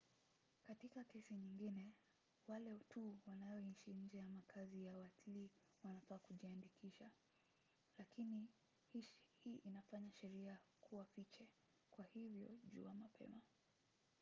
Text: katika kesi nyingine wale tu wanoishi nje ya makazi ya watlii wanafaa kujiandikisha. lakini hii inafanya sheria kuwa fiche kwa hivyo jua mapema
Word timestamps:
katika 0.63 1.03
kesi 1.03 1.33
nyingine 1.35 1.91
wale 2.47 2.79
tu 2.89 3.17
wanoishi 3.25 3.93
nje 3.93 4.17
ya 4.17 4.29
makazi 4.29 4.85
ya 4.85 4.95
watlii 4.97 5.51
wanafaa 5.83 6.17
kujiandikisha. 6.19 7.11
lakini 7.97 8.49
hii 9.43 9.55
inafanya 9.63 10.11
sheria 10.11 10.59
kuwa 10.81 11.05
fiche 11.05 11.47
kwa 11.91 12.05
hivyo 12.05 12.49
jua 12.73 12.93
mapema 12.93 13.41